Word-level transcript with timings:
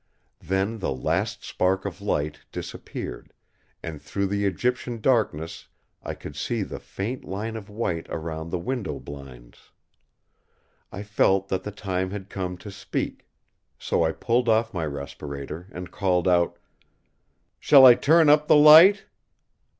Then 0.39 0.79
the 0.79 0.91
last 0.91 1.43
spark 1.43 1.85
of 1.85 2.01
light 2.01 2.39
disappeared, 2.51 3.33
and 3.83 4.01
through 4.01 4.25
the 4.25 4.47
Egyptian 4.47 4.99
darkness 4.99 5.67
I 6.01 6.15
could 6.15 6.35
see 6.35 6.63
the 6.63 6.79
faint 6.79 7.23
line 7.23 7.55
of 7.55 7.69
white 7.69 8.07
around 8.09 8.49
the 8.49 8.57
window 8.57 8.97
blinds. 8.97 9.69
I 10.91 11.03
felt 11.03 11.49
that 11.49 11.61
the 11.61 11.71
time 11.71 12.09
had 12.09 12.31
come 12.31 12.57
to 12.65 12.71
speak; 12.71 13.27
so 13.77 14.03
I 14.03 14.11
pulled 14.11 14.49
off 14.49 14.73
my 14.73 14.87
respirator 14.87 15.67
and 15.71 15.91
called 15.91 16.27
out: 16.27 16.57
"Shall 17.59 17.85
I 17.85 17.93
turn 17.93 18.27
up 18.27 18.47
the 18.47 18.55
light?" 18.55 19.05